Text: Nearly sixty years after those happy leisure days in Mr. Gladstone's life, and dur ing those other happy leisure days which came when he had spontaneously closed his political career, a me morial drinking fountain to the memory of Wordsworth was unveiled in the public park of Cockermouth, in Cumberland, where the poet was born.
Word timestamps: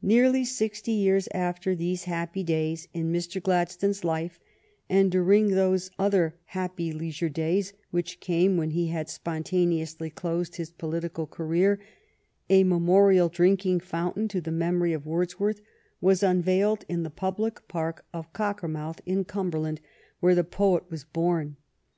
Nearly 0.00 0.46
sixty 0.46 0.92
years 0.92 1.28
after 1.34 1.76
those 1.76 2.04
happy 2.04 2.40
leisure 2.40 2.46
days 2.52 2.88
in 2.94 3.12
Mr. 3.12 3.42
Gladstone's 3.42 4.02
life, 4.02 4.40
and 4.88 5.10
dur 5.12 5.30
ing 5.30 5.48
those 5.48 5.90
other 5.98 6.36
happy 6.46 6.90
leisure 6.90 7.28
days 7.28 7.74
which 7.90 8.18
came 8.18 8.56
when 8.56 8.70
he 8.70 8.86
had 8.86 9.10
spontaneously 9.10 10.08
closed 10.08 10.56
his 10.56 10.70
political 10.70 11.26
career, 11.26 11.78
a 12.48 12.64
me 12.64 12.78
morial 12.78 13.30
drinking 13.30 13.80
fountain 13.80 14.26
to 14.28 14.40
the 14.40 14.50
memory 14.50 14.94
of 14.94 15.04
Wordsworth 15.04 15.60
was 16.00 16.22
unveiled 16.22 16.86
in 16.88 17.02
the 17.02 17.10
public 17.10 17.68
park 17.68 18.06
of 18.14 18.32
Cockermouth, 18.32 19.00
in 19.04 19.26
Cumberland, 19.26 19.82
where 20.20 20.34
the 20.34 20.44
poet 20.44 20.90
was 20.90 21.04
born. 21.04 21.58